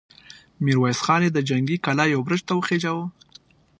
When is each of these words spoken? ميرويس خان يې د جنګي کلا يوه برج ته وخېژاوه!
ميرويس 0.63 0.99
خان 1.05 1.21
يې 1.25 1.29
د 1.33 1.39
جنګي 1.49 1.77
کلا 1.85 2.05
يوه 2.13 2.23
برج 2.27 2.41
ته 2.47 2.53
وخېژاوه! 2.55 3.05